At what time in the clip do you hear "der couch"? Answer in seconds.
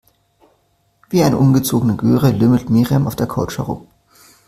3.15-3.59